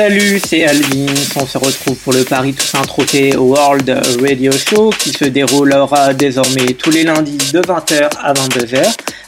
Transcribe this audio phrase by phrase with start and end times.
[0.00, 1.04] Salut, c'est Alvin.
[1.36, 6.72] On se retrouve pour le Paris Toussaint Trophée World Radio Show qui se déroulera désormais
[6.72, 8.82] tous les lundis de 20h à 22h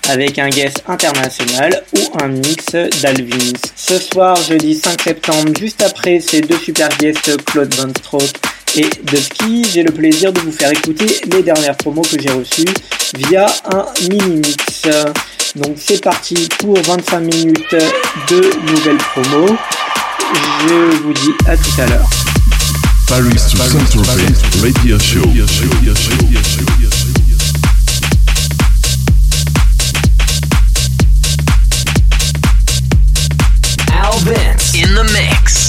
[0.09, 2.73] avec un guest international ou un mix
[3.03, 3.53] d'Alvins.
[3.77, 8.33] Ce soir, jeudi 5 septembre, juste après ces deux super guests Claude Van Stroke
[8.75, 9.19] et de
[9.71, 12.65] j'ai le plaisir de vous faire écouter les dernières promos que j'ai reçues
[13.19, 14.89] via un mini-mix.
[15.55, 17.77] Donc c'est parti pour 25 minutes
[18.31, 19.55] de nouvelles promos.
[20.69, 22.09] Je vous dis à tout à l'heure.
[23.09, 25.21] Paris to Saint-Tropez Radio Show.
[33.91, 35.62] Al Vince in the mix.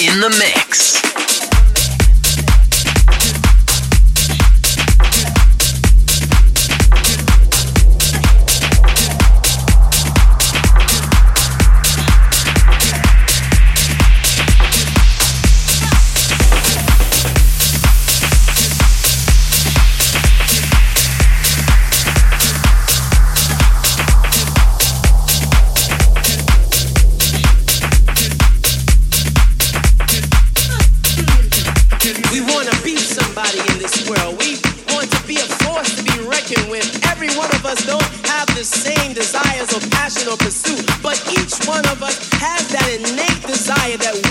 [0.00, 1.07] In the mix.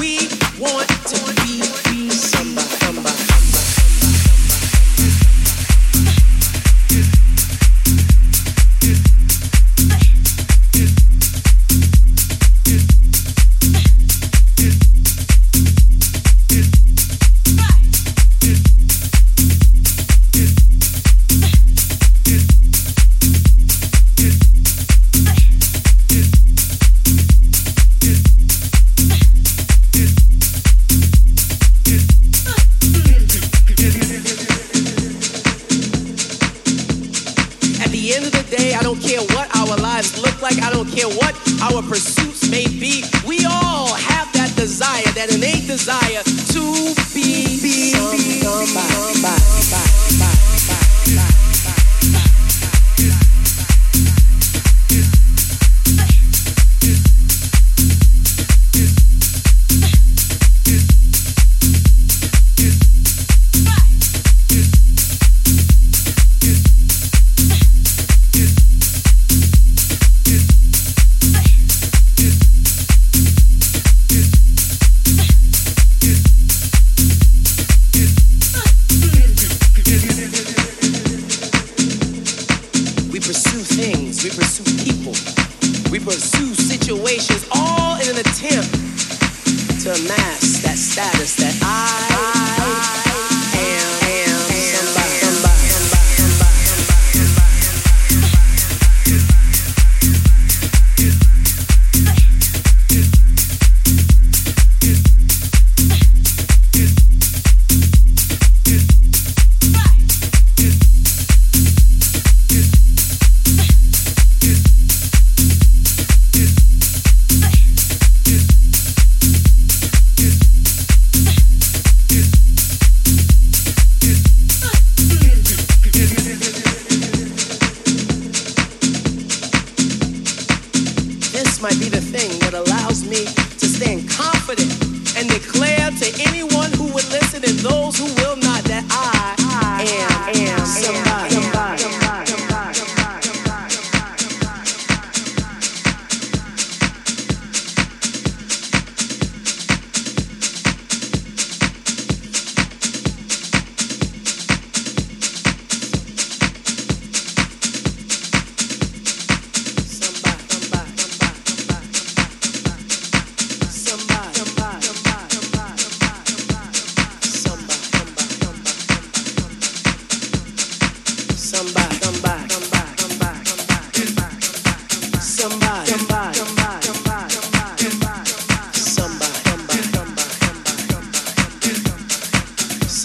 [0.07, 0.19] we
[0.57, 1.47] want to be.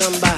[0.02, 0.31] somebody.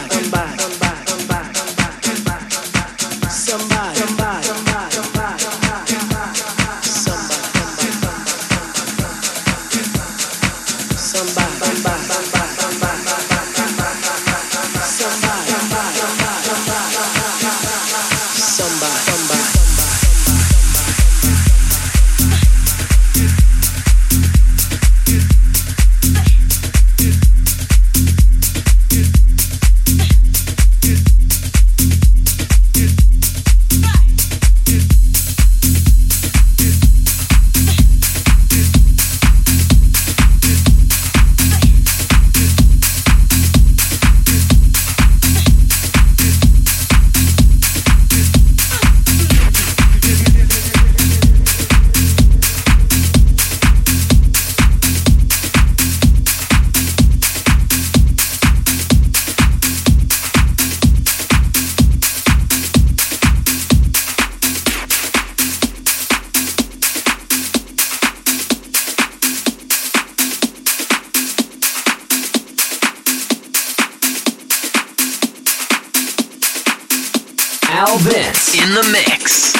[78.62, 79.53] In the mix.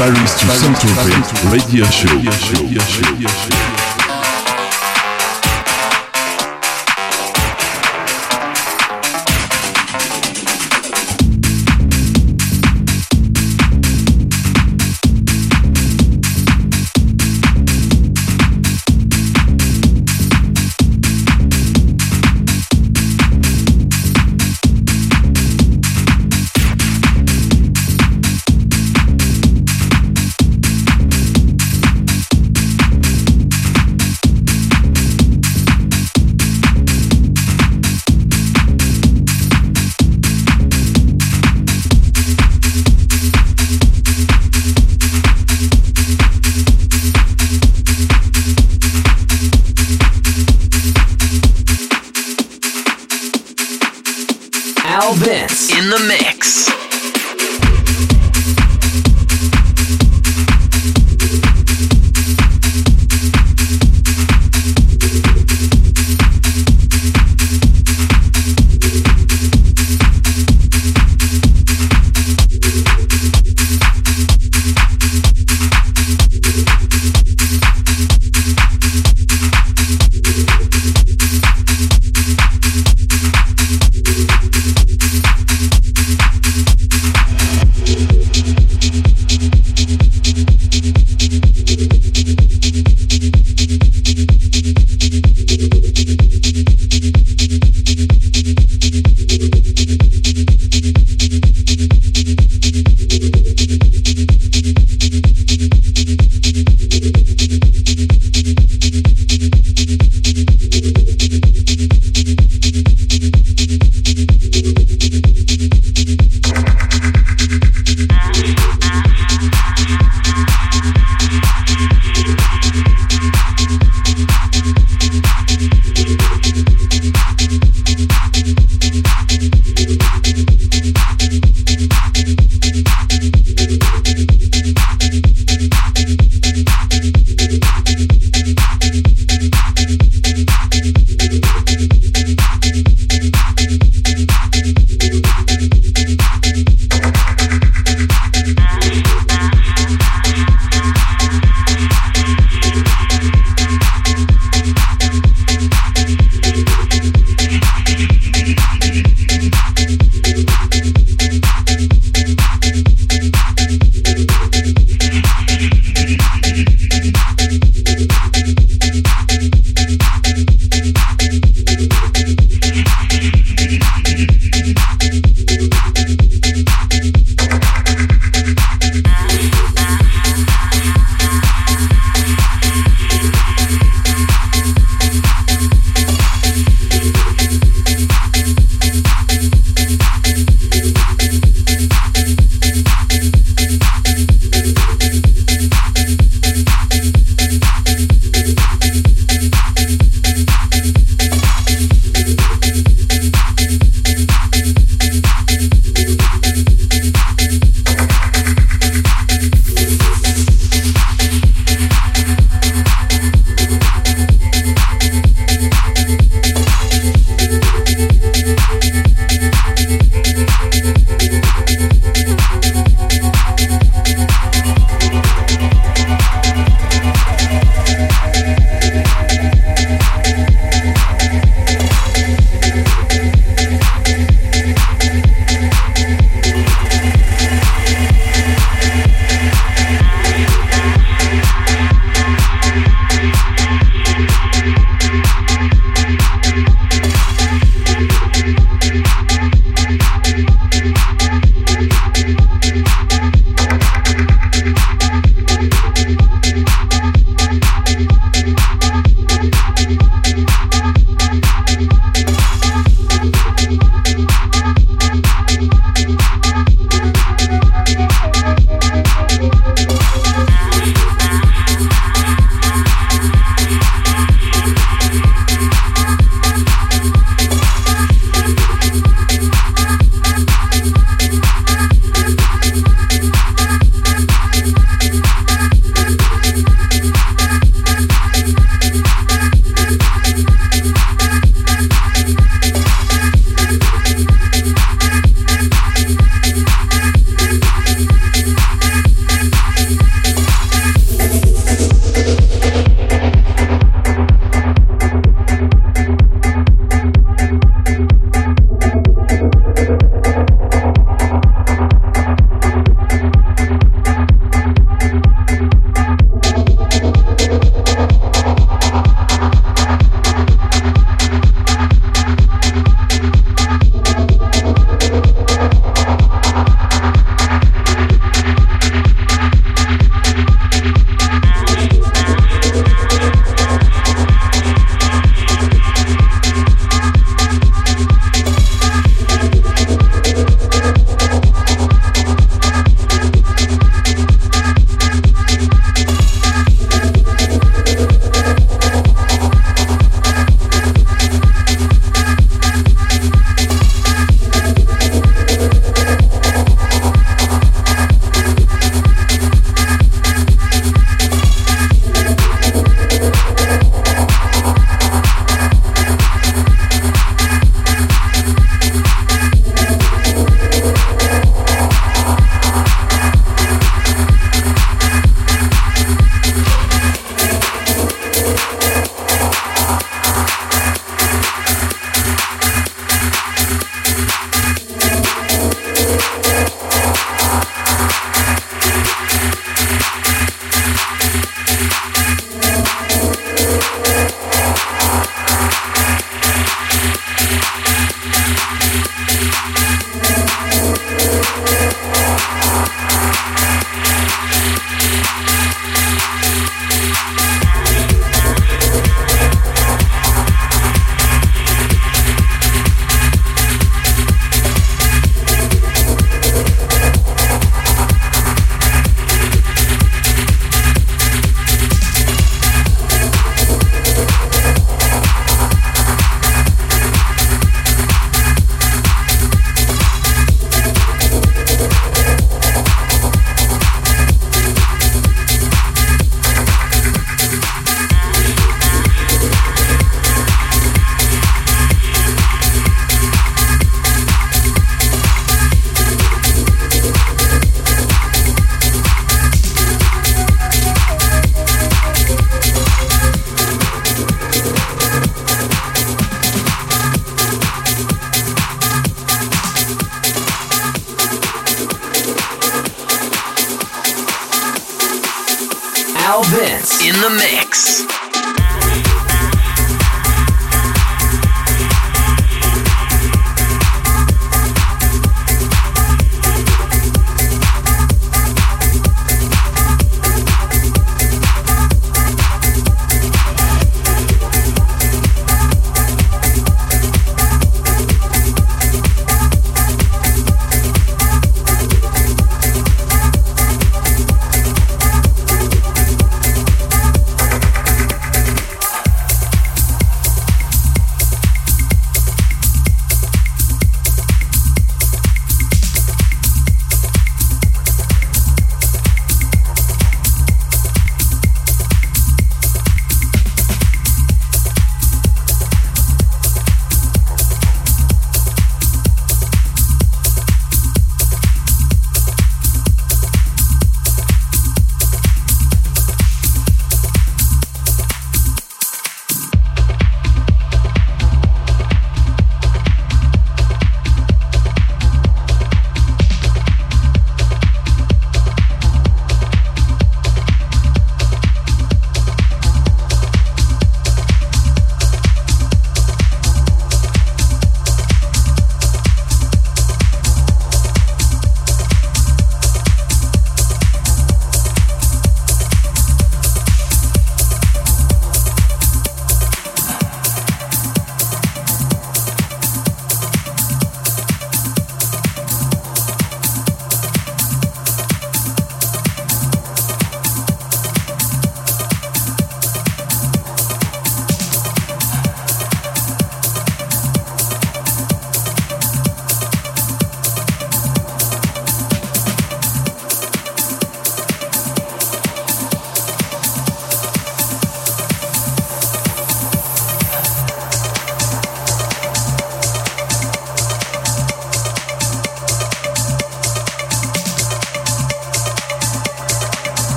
[0.00, 3.79] Paris to Saint-Tropez Radio Show.
[55.80, 56.79] in the mix.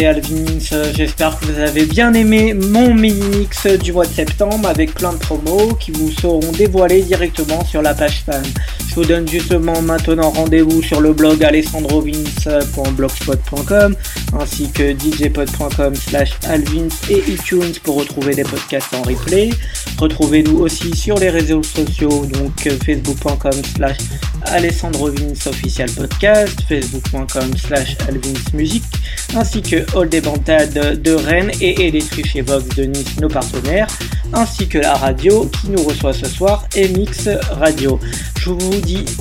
[0.00, 0.58] C'est Alvin.
[0.94, 5.18] J'espère que vous avez bien aimé mon mini-mix du mois de septembre avec plein de
[5.18, 8.42] promos qui vous seront dévoilés directement sur la page fan.
[8.90, 13.94] Je vous donne justement maintenant rendez-vous sur le blog alessandrovins.blogspot.com
[14.32, 19.50] ainsi que djpod.com slash alvins et iTunes pour retrouver des podcasts en replay.
[19.96, 23.98] Retrouvez-nous aussi sur les réseaux sociaux, donc facebook.com slash
[24.46, 28.82] alessandrovins official podcast, facebook.com slash alvinsmusique
[29.36, 33.86] ainsi que All des Bantades de Rennes et Electric chez Vox de Nice, nos partenaires,
[34.32, 38.00] ainsi que la radio qui nous reçoit ce soir, MX Radio.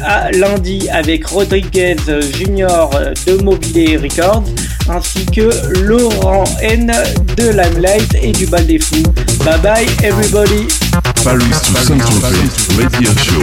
[0.03, 1.95] À lundi avec Rodriguez
[2.37, 2.89] Junior
[3.27, 4.43] de Mobilé Records,
[4.89, 6.91] ainsi que Laurent N
[7.37, 9.03] de Limelight et du Bal des Fous.
[9.43, 10.67] Bye bye everybody!
[11.23, 12.19] Paris to Central
[12.77, 13.41] Radio Show.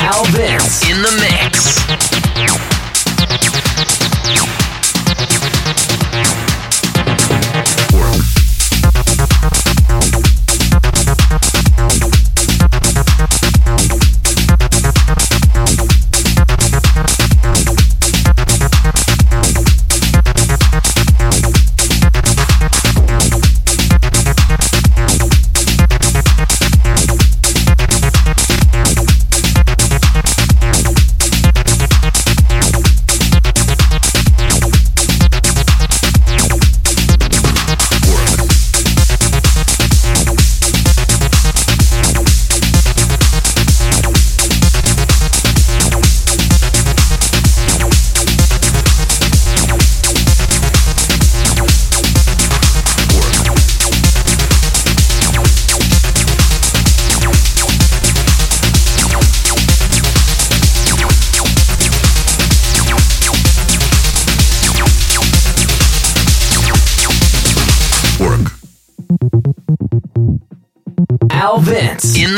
[0.00, 0.58] Alvin
[0.90, 2.71] in the mix.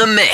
[0.05, 0.34] The mix.